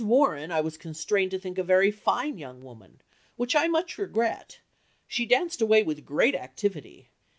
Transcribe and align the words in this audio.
Warren, 0.03 0.51
I 0.51 0.61
was 0.61 0.77
constrained 0.79 1.29
to 1.29 1.37
think 1.37 1.59
a 1.59 1.63
very 1.63 1.91
fine 1.91 2.39
young 2.39 2.63
woman, 2.63 3.01
which 3.35 3.55
I 3.55 3.67
much 3.67 3.99
regret. 3.99 4.57
She 5.07 5.27
danced 5.27 5.61
away 5.61 5.83
with 5.83 6.05
great 6.07 6.33
activity. 6.33 7.09